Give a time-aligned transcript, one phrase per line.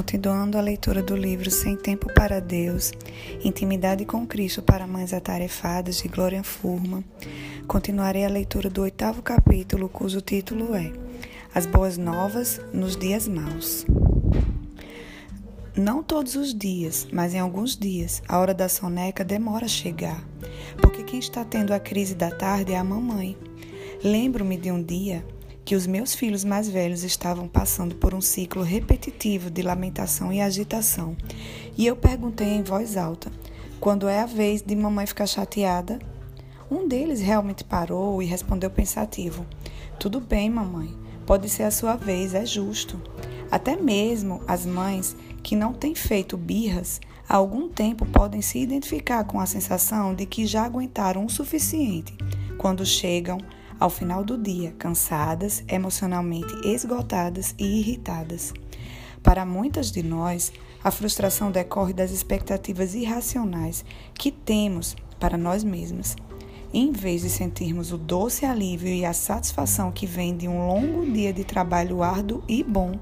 [0.00, 2.90] Continuando a leitura do livro Sem Tempo para Deus,
[3.44, 7.04] Intimidade com Cristo para Mães Atarefadas, de Glória Furman,
[7.66, 10.90] continuarei a leitura do oitavo capítulo, cujo título é
[11.54, 13.84] As Boas Novas nos Dias Maus.
[15.76, 20.24] Não todos os dias, mas em alguns dias, a hora da soneca demora a chegar,
[20.80, 23.36] porque quem está tendo a crise da tarde é a mamãe.
[24.02, 25.22] Lembro-me de um dia
[25.70, 30.40] que os meus filhos mais velhos estavam passando por um ciclo repetitivo de lamentação e
[30.40, 31.16] agitação.
[31.78, 33.30] E eu perguntei em voz alta:
[33.78, 36.00] quando é a vez de mamãe ficar chateada?
[36.68, 39.46] Um deles realmente parou e respondeu pensativo:
[39.96, 40.92] Tudo bem, mamãe,
[41.24, 43.00] pode ser a sua vez, é justo.
[43.48, 49.22] Até mesmo as mães que não têm feito birras há algum tempo podem se identificar
[49.22, 52.12] com a sensação de que já aguentaram o suficiente
[52.58, 53.38] quando chegam
[53.80, 58.52] ao final do dia, cansadas, emocionalmente esgotadas e irritadas.
[59.22, 60.52] Para muitas de nós,
[60.84, 66.14] a frustração decorre das expectativas irracionais que temos para nós mesmos.
[66.72, 71.10] Em vez de sentirmos o doce alívio e a satisfação que vem de um longo
[71.10, 72.98] dia de trabalho árduo e bom,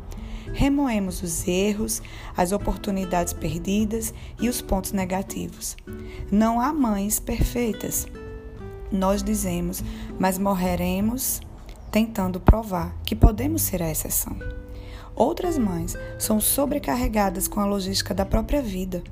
[0.53, 2.01] remoemos os erros,
[2.37, 5.77] as oportunidades perdidas e os pontos negativos.
[6.33, 8.07] Não há mães perfeitas
[8.91, 9.83] nós dizemos,
[10.19, 11.41] mas morreremos
[11.91, 14.37] tentando provar que podemos ser a exceção.
[15.15, 19.03] Outras mães são sobrecarregadas com a logística da própria vida.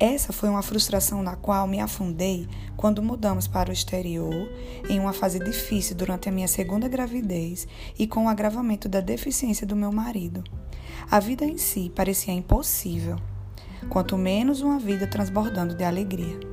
[0.00, 4.50] Essa foi uma frustração na qual me afundei quando mudamos para o exterior,
[4.88, 9.66] em uma fase difícil durante a minha segunda gravidez e com o agravamento da deficiência
[9.66, 10.42] do meu marido.
[11.10, 13.16] A vida em si parecia impossível,
[13.88, 16.51] quanto menos uma vida transbordando de alegria.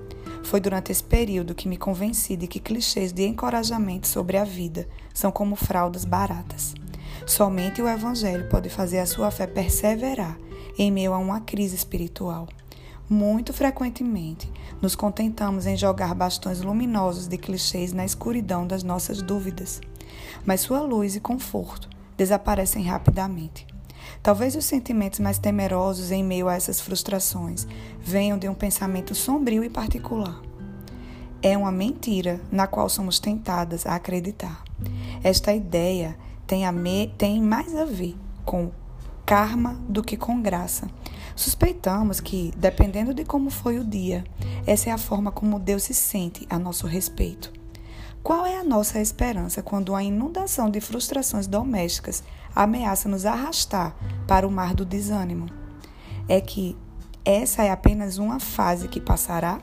[0.50, 4.90] Foi durante esse período que me convenci de que clichês de encorajamento sobre a vida
[5.14, 6.74] são como fraldas baratas.
[7.28, 10.36] Somente o Evangelho pode fazer a sua fé perseverar
[10.76, 12.48] em meio a uma crise espiritual.
[13.08, 14.52] Muito frequentemente,
[14.82, 19.80] nos contentamos em jogar bastões luminosos de clichês na escuridão das nossas dúvidas,
[20.44, 21.88] mas sua luz e conforto
[22.18, 23.68] desaparecem rapidamente.
[24.22, 27.66] Talvez os sentimentos mais temerosos em meio a essas frustrações
[28.00, 30.42] venham de um pensamento sombrio e particular.
[31.42, 34.64] É uma mentira na qual somos tentadas a acreditar.
[35.24, 38.72] Esta ideia tem, a me, tem mais a ver com
[39.26, 40.90] karma do que com graça.
[41.36, 44.26] Suspeitamos que, dependendo de como foi o dia,
[44.68, 47.59] essa é a forma como Deus se sente a nosso respeito.
[48.22, 53.96] Qual é a nossa esperança quando a inundação de frustrações domésticas ameaça nos arrastar
[54.28, 55.48] para o mar do desânimo?
[56.28, 56.78] É que
[57.24, 59.62] essa é apenas uma fase que passará?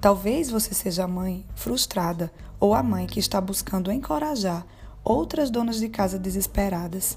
[0.00, 4.66] Talvez você seja a mãe frustrada ou a mãe que está buscando encorajar
[5.04, 7.16] outras donas de casa desesperadas.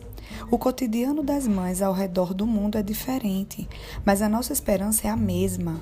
[0.49, 3.67] O cotidiano das mães ao redor do mundo é diferente,
[4.05, 5.81] mas a nossa esperança é a mesma.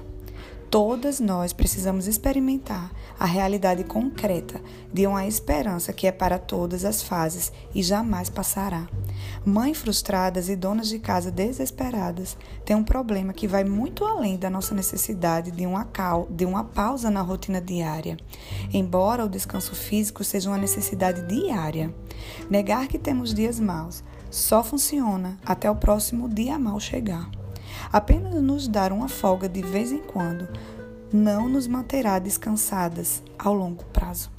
[0.72, 4.62] Todas nós precisamos experimentar a realidade concreta
[4.94, 8.88] de uma esperança que é para todas as fases e jamais passará.
[9.46, 14.50] Mães frustradas e donas de casa desesperadas têm um problema que vai muito além da
[14.50, 18.16] nossa necessidade de uma, cal, de uma pausa na rotina diária.
[18.74, 21.94] Embora o descanso físico seja uma necessidade diária,
[22.50, 27.41] negar que temos dias maus só funciona até o próximo dia mau chegar.
[27.92, 30.48] Apenas nos dar uma folga de vez em quando
[31.12, 34.32] não nos manterá descansadas ao longo prazo.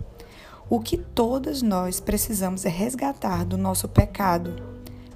[0.71, 4.57] O que todas nós precisamos é resgatar do nosso pecado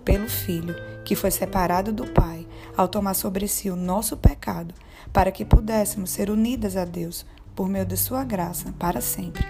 [0.04, 0.74] pelo Filho,
[1.04, 4.74] que foi separado do Pai, ao tomar sobre si o nosso pecado,
[5.12, 7.24] para que pudéssemos ser unidas a Deus
[7.54, 9.46] por meio de Sua graça para sempre.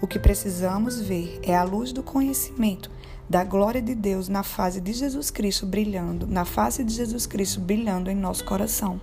[0.00, 2.90] O que precisamos ver é a luz do conhecimento
[3.28, 7.60] da glória de Deus na face de Jesus Cristo brilhando, na face de Jesus Cristo
[7.60, 9.00] brilhando em nosso coração.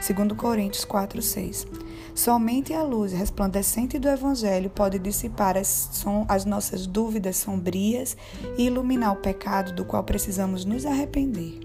[0.00, 1.66] Segundo Coríntios 4, 6.
[2.14, 8.16] Somente a luz resplandecente do Evangelho pode dissipar as, as nossas dúvidas sombrias
[8.56, 11.58] e iluminar o pecado do qual precisamos nos arrepender.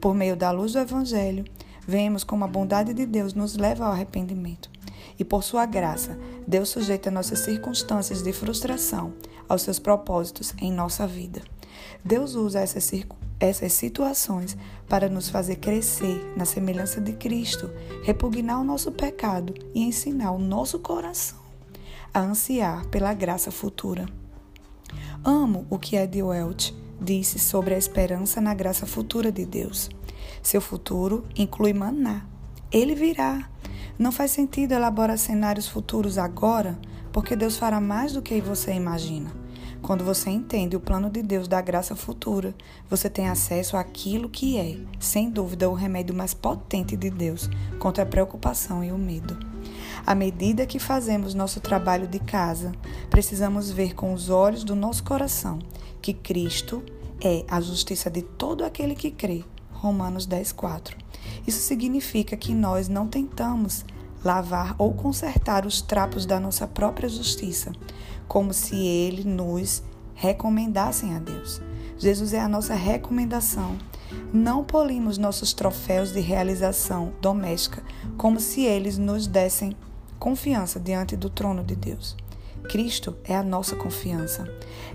[0.00, 1.44] Por meio da luz do Evangelho,
[1.86, 4.71] vemos como a bondade de Deus nos leva ao arrependimento.
[5.22, 9.12] E por sua graça, Deus sujeita nossas circunstâncias de frustração
[9.48, 11.40] aos seus propósitos em nossa vida.
[12.04, 12.90] Deus usa essas,
[13.38, 14.56] essas situações
[14.88, 17.70] para nos fazer crescer na semelhança de Cristo,
[18.02, 21.38] repugnar o nosso pecado e ensinar o nosso coração
[22.12, 24.06] a ansiar pela graça futura.
[25.24, 29.88] Amo o que Ed Welch disse sobre a esperança na graça futura de Deus.
[30.42, 32.26] Seu futuro inclui maná.
[32.72, 33.51] Ele virá.
[34.02, 36.76] Não faz sentido elaborar cenários futuros agora,
[37.12, 39.32] porque Deus fará mais do que você imagina.
[39.80, 42.52] Quando você entende o plano de Deus da graça futura,
[42.90, 48.02] você tem acesso àquilo que é, sem dúvida, o remédio mais potente de Deus contra
[48.02, 49.38] a preocupação e o medo.
[50.04, 52.72] À medida que fazemos nosso trabalho de casa,
[53.08, 55.60] precisamos ver com os olhos do nosso coração
[56.00, 56.82] que Cristo
[57.20, 59.44] é a justiça de todo aquele que crê.
[59.82, 60.96] Romanos 10, 4.
[61.44, 63.84] Isso significa que nós não tentamos
[64.24, 67.72] lavar ou consertar os trapos da nossa própria justiça,
[68.28, 69.82] como se ele nos
[70.14, 71.60] recomendassem a Deus.
[71.98, 73.76] Jesus é a nossa recomendação.
[74.32, 77.82] Não polimos nossos troféus de realização doméstica
[78.16, 79.76] como se eles nos dessem
[80.16, 82.16] confiança diante do trono de Deus.
[82.70, 84.44] Cristo é a nossa confiança.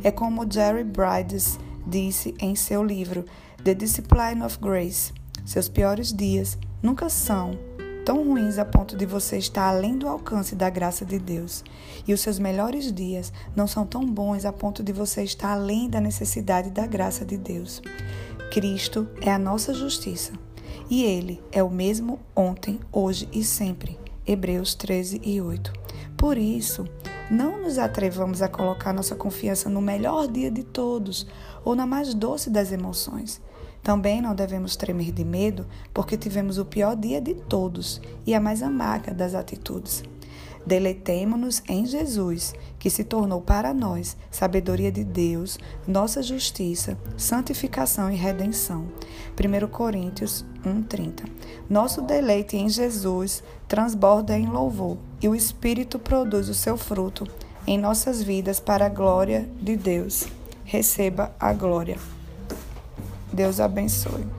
[0.01, 3.25] É como Jerry Brides disse em seu livro
[3.63, 5.13] The Discipline of Grace:
[5.45, 7.57] seus piores dias nunca são
[8.04, 11.63] tão ruins a ponto de você estar além do alcance da graça de Deus.
[12.07, 15.89] E os seus melhores dias não são tão bons a ponto de você estar além
[15.89, 17.81] da necessidade da graça de Deus.
[18.51, 20.31] Cristo é a nossa justiça.
[20.90, 24.00] E Ele é o mesmo ontem, hoje e sempre.
[24.25, 25.74] Hebreus 13 e 8.
[26.16, 26.86] Por isso,
[27.29, 31.27] não nos atrevamos a colocar nossa confiança no melhor dia de todos
[31.63, 33.41] ou na mais doce das emoções.
[33.83, 38.39] Também não devemos tremer de medo, porque tivemos o pior dia de todos e a
[38.39, 40.03] mais amarga das atitudes.
[40.68, 48.16] Deleitemo-nos em Jesus, que se tornou para nós sabedoria de Deus, nossa justiça, santificação e
[48.18, 48.86] redenção.
[49.40, 51.24] 1 Coríntios 1:30.
[51.69, 57.25] Nosso deleite em Jesus transborda em louvor, e o Espírito produz o seu fruto
[57.66, 60.28] em nossas vidas para a glória de Deus.
[60.66, 61.98] Receba a glória.
[63.31, 64.37] Deus abençoe.